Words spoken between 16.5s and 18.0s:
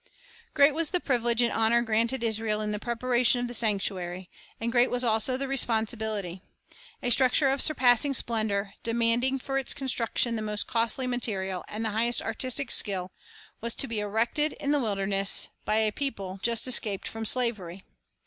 escaped from slavery.